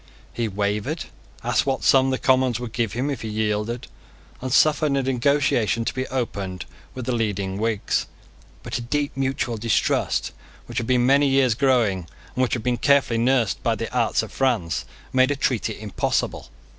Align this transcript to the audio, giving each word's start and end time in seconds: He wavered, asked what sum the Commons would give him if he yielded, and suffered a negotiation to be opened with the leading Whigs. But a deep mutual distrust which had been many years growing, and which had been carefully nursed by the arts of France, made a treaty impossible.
He 0.33 0.47
wavered, 0.47 1.05
asked 1.43 1.67
what 1.67 1.83
sum 1.83 2.09
the 2.09 2.17
Commons 2.17 2.59
would 2.59 2.73
give 2.73 2.93
him 2.93 3.11
if 3.11 3.21
he 3.21 3.27
yielded, 3.29 3.85
and 4.41 4.51
suffered 4.51 4.93
a 4.93 5.03
negotiation 5.03 5.85
to 5.85 5.93
be 5.93 6.07
opened 6.07 6.65
with 6.95 7.05
the 7.05 7.11
leading 7.11 7.59
Whigs. 7.59 8.07
But 8.63 8.79
a 8.79 8.81
deep 8.81 9.11
mutual 9.15 9.57
distrust 9.57 10.31
which 10.65 10.79
had 10.79 10.87
been 10.87 11.05
many 11.05 11.27
years 11.27 11.53
growing, 11.53 12.07
and 12.35 12.41
which 12.41 12.53
had 12.53 12.63
been 12.63 12.77
carefully 12.77 13.19
nursed 13.19 13.61
by 13.61 13.75
the 13.75 13.95
arts 13.95 14.23
of 14.23 14.31
France, 14.31 14.85
made 15.13 15.29
a 15.29 15.35
treaty 15.35 15.79
impossible. 15.79 16.49